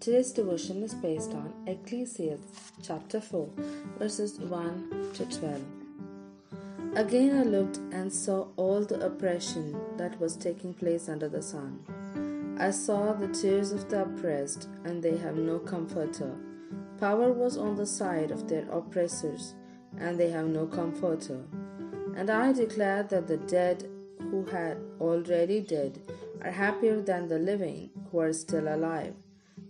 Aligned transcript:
Today's 0.00 0.32
devotion 0.32 0.82
is 0.82 0.94
based 0.94 1.32
on 1.34 1.52
Ecclesiastes 1.66 2.72
chapter 2.82 3.20
4, 3.20 3.50
verses 3.98 4.40
1 4.40 5.10
to 5.12 5.26
12. 5.26 5.60
Again 6.96 7.38
I 7.38 7.42
looked 7.42 7.76
and 7.92 8.10
saw 8.10 8.46
all 8.56 8.80
the 8.82 9.04
oppression 9.04 9.78
that 9.98 10.18
was 10.18 10.36
taking 10.36 10.72
place 10.72 11.10
under 11.10 11.28
the 11.28 11.42
sun. 11.42 12.56
I 12.58 12.70
saw 12.70 13.12
the 13.12 13.28
tears 13.28 13.72
of 13.72 13.90
the 13.90 14.04
oppressed, 14.04 14.68
and 14.84 15.02
they 15.02 15.18
have 15.18 15.36
no 15.36 15.58
comforter. 15.58 16.34
Power 16.98 17.30
was 17.30 17.58
on 17.58 17.76
the 17.76 17.86
side 17.86 18.30
of 18.30 18.48
their 18.48 18.66
oppressors, 18.70 19.52
and 19.98 20.18
they 20.18 20.30
have 20.30 20.46
no 20.46 20.64
comforter. 20.64 21.42
And 22.16 22.30
I 22.30 22.54
declared 22.54 23.10
that 23.10 23.28
the 23.28 23.36
dead 23.36 23.86
who 24.30 24.46
had 24.46 24.78
already 24.98 25.60
dead 25.60 26.00
are 26.42 26.52
happier 26.52 27.02
than 27.02 27.28
the 27.28 27.38
living 27.38 27.90
who 28.10 28.20
are 28.20 28.32
still 28.32 28.74
alive. 28.74 29.12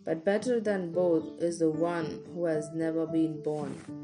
But 0.04 0.24
better 0.24 0.60
than 0.60 0.92
both 0.92 1.40
is 1.40 1.58
the 1.58 1.70
one 1.70 2.24
who 2.34 2.46
has 2.46 2.70
never 2.72 3.06
been 3.06 3.42
born 3.42 4.00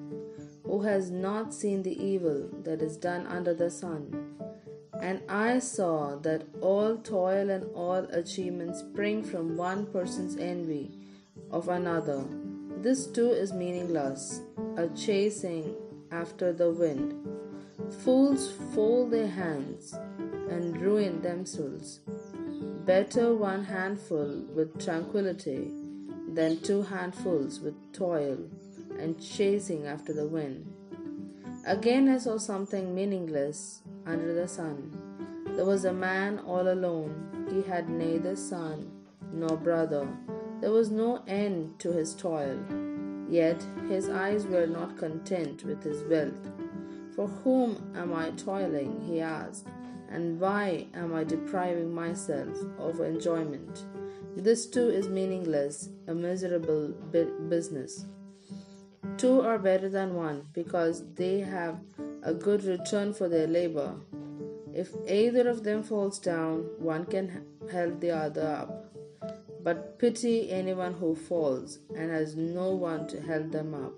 who 0.67 0.83
has 0.83 1.11
not 1.11 1.55
seen 1.55 1.83
the 1.83 2.05
evil 2.05 2.49
that 2.65 2.83
is 2.83 2.97
done 2.97 3.27
under 3.29 3.55
the 3.55 3.71
sun. 3.71 4.35
And 5.01 5.23
I 5.29 5.61
saw 5.61 6.17
that 6.17 6.43
all 6.61 6.97
toil 6.97 7.51
and 7.51 7.65
all 7.75 8.05
achievement 8.11 8.77
spring 8.77 9.23
from 9.23 9.57
one 9.57 9.87
person's 9.87 10.37
envy 10.37 10.91
of 11.51 11.69
another. 11.69 12.25
This 12.83 13.07
too 13.07 13.31
is 13.31 13.53
meaningless, 13.53 14.43
a 14.77 14.89
chasing 14.89 15.75
after 16.11 16.53
the 16.53 16.71
wind. 16.71 17.15
Fools 18.03 18.53
fold 18.75 19.13
their 19.13 19.29
hands 19.29 19.95
and 20.51 20.81
ruin 20.81 21.23
themselves. 21.23 22.01
Better 22.87 23.35
one 23.35 23.65
handful 23.65 24.45
with 24.55 24.81
tranquility 24.81 25.73
than 26.29 26.61
two 26.61 26.83
handfuls 26.83 27.59
with 27.59 27.75
toil 27.93 28.39
and 28.97 29.21
chasing 29.21 29.89
after 29.89 30.13
the 30.13 30.29
wind. 30.29 30.73
Again, 31.67 32.09
I 32.09 32.19
saw 32.19 32.39
something 32.39 32.95
meaningless 32.95 33.83
under 34.07 34.33
the 34.33 34.47
sun. 34.47 34.97
There 35.57 35.65
was 35.65 35.85
a 35.85 35.93
man 35.93 36.39
all 36.39 36.69
alone. 36.69 37.49
He 37.51 37.69
had 37.69 37.89
neither 37.89 38.37
son 38.37 38.89
nor 39.33 39.57
brother. 39.57 40.07
There 40.61 40.71
was 40.71 40.89
no 40.89 41.25
end 41.27 41.81
to 41.81 41.91
his 41.91 42.15
toil. 42.15 42.57
Yet 43.29 43.61
his 43.89 44.09
eyes 44.09 44.47
were 44.47 44.69
not 44.69 44.97
content 44.97 45.65
with 45.65 45.83
his 45.83 46.05
wealth. 46.05 46.53
For 47.17 47.27
whom 47.27 47.93
am 47.97 48.15
I 48.15 48.31
toiling? 48.31 49.03
he 49.09 49.21
asked, 49.21 49.67
and 50.17 50.41
why 50.41 50.87
am 50.95 51.15
I 51.15 51.25
depriving 51.25 51.95
myself 51.95 52.57
of 52.79 53.01
enjoyment? 53.01 53.85
This 54.35 54.65
too 54.65 54.89
is 54.89 55.11
meaningless, 55.11 55.91
a 56.07 56.15
miserable 56.15 56.89
business. 57.51 58.07
Two 59.19 59.43
are 59.43 59.59
better 59.59 59.91
than 59.91 60.15
one 60.15 60.49
because 60.55 61.05
they 61.17 61.41
have 61.41 61.81
a 62.23 62.33
good 62.33 62.65
return 62.65 63.13
for 63.13 63.29
their 63.29 63.47
labor. 63.47 63.95
If 64.73 64.89
either 65.07 65.51
of 65.51 65.65
them 65.65 65.83
falls 65.83 66.19
down, 66.19 66.65
one 66.79 67.05
can 67.05 67.45
help 67.71 68.01
the 68.01 68.13
other 68.13 68.47
up. 68.63 68.95
But 69.63 69.99
pity 69.99 70.51
anyone 70.51 70.95
who 70.95 71.15
falls 71.15 71.81
and 71.95 72.11
has 72.11 72.37
no 72.37 72.71
one 72.71 73.07
to 73.09 73.21
help 73.21 73.53
them 73.53 73.75
up. 73.75 73.93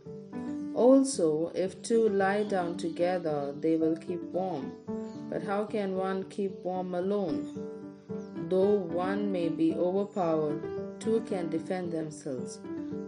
Also, 0.75 1.53
if 1.55 1.80
two 1.82 2.08
lie 2.08 2.42
down 2.42 2.77
together, 2.77 3.55
they 3.60 3.77
will 3.77 3.97
keep 3.97 4.22
warm. 4.32 4.72
But 5.30 5.42
how 5.42 5.64
can 5.64 5.94
one 5.96 6.24
keep 6.24 6.52
warm 6.64 6.94
alone? 6.94 7.46
Though 8.48 8.76
one 8.76 9.30
may 9.30 9.48
be 9.48 9.74
overpowered, 9.74 11.00
two 11.00 11.20
can 11.28 11.50
defend 11.50 11.92
themselves. 11.92 12.60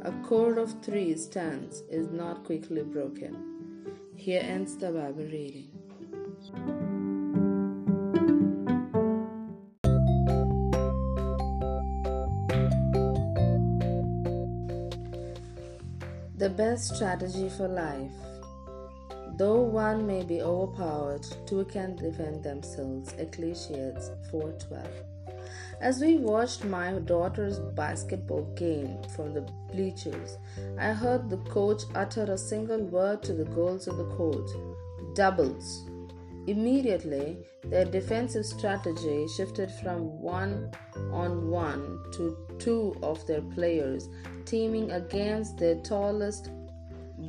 A 0.03 0.13
cord 0.23 0.59
of 0.59 0.83
three 0.83 1.17
stands 1.17 1.83
is 1.89 2.09
not 2.09 2.45
quickly 2.45 2.83
broken. 2.83 3.47
Here 4.17 4.43
ends 4.45 4.77
the 4.77 4.93
Bible 4.93 5.25
reading. 5.25 5.69
The 16.37 16.51
best 16.51 16.95
strategy 16.97 17.49
for 17.51 17.69
life. 17.69 18.30
Though 19.41 19.63
one 19.63 20.07
may 20.07 20.23
be 20.23 20.43
overpowered, 20.43 21.27
two 21.47 21.65
can 21.65 21.97
defend 21.97 22.43
themselves. 22.43 23.15
Ecclesiastes 23.17 24.11
4:12. 24.31 24.87
As 25.81 26.03
we 26.03 26.19
watched 26.19 26.67
my 26.67 26.99
daughter's 26.99 27.59
basketball 27.59 28.43
game 28.55 28.99
from 29.17 29.33
the 29.33 29.47
bleachers, 29.73 30.37
I 30.79 30.93
heard 30.93 31.31
the 31.31 31.39
coach 31.55 31.85
utter 31.95 32.25
a 32.25 32.37
single 32.37 32.83
word 32.83 33.23
to 33.23 33.33
the 33.33 33.47
girls 33.47 33.89
of 33.89 33.97
the 33.97 34.11
court 34.19 34.51
doubles. 35.15 35.87
Immediately, 36.47 37.39
their 37.65 37.87
defensive 37.87 38.45
strategy 38.45 39.27
shifted 39.39 39.71
from 39.71 40.21
one 40.21 40.71
on 41.13 41.49
one 41.49 41.99
to 42.13 42.37
two 42.59 42.95
of 43.03 43.27
their 43.27 43.41
players 43.57 44.11
teaming 44.45 44.91
against 44.91 45.57
their 45.57 45.77
tallest 45.77 46.51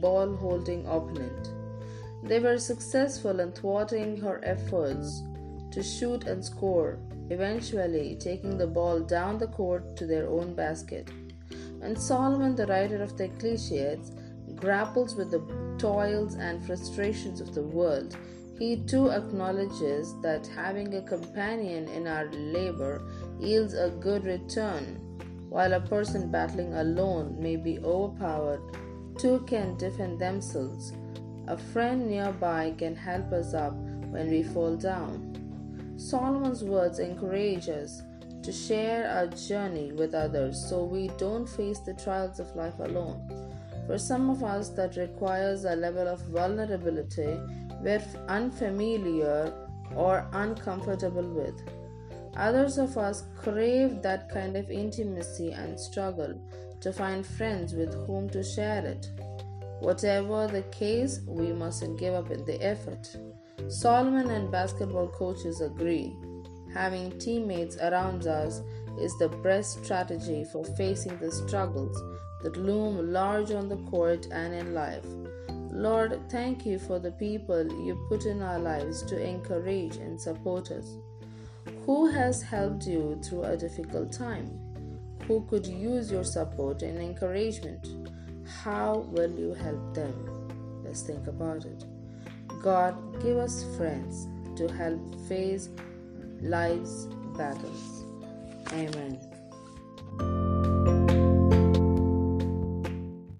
ball 0.01 0.35
holding 0.35 0.85
opponent. 0.87 1.50
They 2.23 2.39
were 2.39 2.59
successful 2.59 3.39
in 3.39 3.51
thwarting 3.51 4.17
her 4.17 4.39
efforts 4.43 5.23
to 5.71 5.81
shoot 5.81 6.25
and 6.25 6.43
score, 6.43 6.99
eventually 7.29 8.15
taking 8.19 8.57
the 8.57 8.67
ball 8.67 8.99
down 8.99 9.37
the 9.37 9.47
court 9.47 9.95
to 9.97 10.05
their 10.05 10.27
own 10.27 10.53
basket. 10.53 11.09
And 11.81 11.97
Solomon, 11.97 12.55
the 12.55 12.67
writer 12.67 13.01
of 13.01 13.17
the 13.17 13.25
Ecclesiastes, 13.25 14.11
grapples 14.55 15.15
with 15.15 15.31
the 15.31 15.41
toils 15.79 16.35
and 16.35 16.63
frustrations 16.63 17.41
of 17.41 17.55
the 17.55 17.63
world. 17.63 18.15
He 18.59 18.77
too 18.77 19.09
acknowledges 19.09 20.13
that 20.21 20.45
having 20.45 20.93
a 20.93 21.01
companion 21.01 21.87
in 21.87 22.05
our 22.05 22.31
labor 22.31 23.01
yields 23.39 23.73
a 23.73 23.89
good 23.89 24.25
return. 24.25 24.99
While 25.49 25.73
a 25.73 25.81
person 25.81 26.29
battling 26.29 26.75
alone 26.75 27.41
may 27.41 27.55
be 27.55 27.79
overpowered, 27.79 28.61
two 29.17 29.39
can 29.47 29.75
defend 29.77 30.19
themselves. 30.19 30.93
A 31.51 31.57
friend 31.57 32.07
nearby 32.07 32.73
can 32.77 32.95
help 32.95 33.33
us 33.33 33.53
up 33.53 33.73
when 34.09 34.29
we 34.29 34.41
fall 34.41 34.77
down. 34.77 35.35
Solomon's 35.97 36.63
words 36.63 36.99
encourage 36.99 37.67
us 37.67 38.03
to 38.41 38.53
share 38.53 39.09
our 39.09 39.27
journey 39.27 39.91
with 39.91 40.15
others 40.15 40.65
so 40.69 40.85
we 40.85 41.09
don't 41.17 41.49
face 41.49 41.79
the 41.79 41.93
trials 41.93 42.39
of 42.39 42.55
life 42.55 42.79
alone. 42.79 43.19
For 43.85 43.97
some 43.97 44.29
of 44.29 44.45
us, 44.45 44.69
that 44.69 44.95
requires 44.95 45.65
a 45.65 45.75
level 45.75 46.07
of 46.07 46.21
vulnerability 46.21 47.37
we're 47.81 48.01
unfamiliar 48.29 49.53
or 49.93 50.25
uncomfortable 50.31 51.29
with. 51.33 51.61
Others 52.37 52.77
of 52.77 52.97
us 52.97 53.25
crave 53.35 54.01
that 54.03 54.29
kind 54.29 54.55
of 54.55 54.71
intimacy 54.71 55.51
and 55.51 55.77
struggle 55.77 56.33
to 56.79 56.93
find 56.93 57.25
friends 57.25 57.73
with 57.73 57.93
whom 58.07 58.29
to 58.29 58.41
share 58.41 58.85
it. 58.85 59.09
Whatever 59.81 60.47
the 60.47 60.61
case, 60.71 61.21
we 61.25 61.51
mustn't 61.51 61.97
give 61.99 62.13
up 62.13 62.29
in 62.29 62.45
the 62.45 62.63
effort. 62.63 63.09
Solomon 63.67 64.29
and 64.29 64.51
basketball 64.51 65.07
coaches 65.07 65.59
agree 65.59 66.15
having 66.71 67.17
teammates 67.19 67.77
around 67.77 68.27
us 68.27 68.61
is 68.99 69.17
the 69.17 69.29
best 69.43 69.83
strategy 69.83 70.45
for 70.51 70.63
facing 70.77 71.17
the 71.17 71.31
struggles 71.31 71.99
that 72.43 72.57
loom 72.57 73.11
large 73.11 73.51
on 73.51 73.69
the 73.69 73.77
court 73.89 74.27
and 74.31 74.53
in 74.53 74.73
life. 74.73 75.05
Lord, 75.71 76.19
thank 76.29 76.65
you 76.65 76.77
for 76.77 76.99
the 76.99 77.11
people 77.13 77.65
you 77.83 77.95
put 78.07 78.25
in 78.25 78.41
our 78.41 78.59
lives 78.59 79.03
to 79.03 79.19
encourage 79.19 79.97
and 79.97 80.21
support 80.21 80.69
us. 80.69 80.95
Who 81.85 82.07
has 82.11 82.41
helped 82.41 82.85
you 82.85 83.19
through 83.23 83.43
a 83.43 83.57
difficult 83.57 84.11
time? 84.11 84.47
Who 85.27 85.45
could 85.49 85.65
use 85.65 86.11
your 86.11 86.23
support 86.23 86.83
and 86.83 86.99
encouragement? 86.99 88.00
How 88.63 88.97
will 89.09 89.31
you 89.31 89.53
help 89.53 89.93
them? 89.95 90.83
Let's 90.83 91.01
think 91.01 91.27
about 91.27 91.65
it. 91.65 91.85
God, 92.61 92.95
give 93.23 93.37
us 93.37 93.65
friends 93.77 94.27
to 94.57 94.67
help 94.67 94.99
face 95.27 95.69
life's 96.41 97.07
battles. 97.37 98.05
Amen. 98.73 99.30